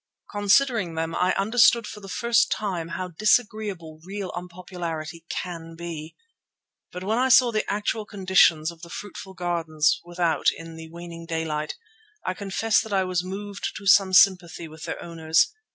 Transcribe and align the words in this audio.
Considering 0.31 0.95
them 0.95 1.13
I 1.15 1.31
understood 1.35 1.85
for 1.85 1.99
the 1.99 2.07
first 2.09 2.51
time 2.51 2.87
how 2.87 3.09
disagreeable 3.09 3.99
real 4.03 4.31
unpopularity 4.35 5.27
can 5.29 5.75
be. 5.75 6.15
But 6.91 7.03
when 7.03 7.19
I 7.19 7.29
saw 7.29 7.51
the 7.51 7.71
actual 7.71 8.07
condition 8.07 8.63
of 8.71 8.81
the 8.81 8.89
fruitful 8.89 9.35
gardens 9.35 10.01
without 10.03 10.47
in 10.57 10.75
the 10.75 10.89
waning 10.89 11.27
daylight, 11.27 11.75
I 12.25 12.33
confess 12.33 12.81
that 12.81 12.91
I 12.93 13.03
was 13.03 13.23
moved 13.23 13.75
to 13.77 13.85
some 13.85 14.11
sympathy 14.11 14.67
with 14.67 14.85
their 14.85 14.99
owners. 15.03 15.53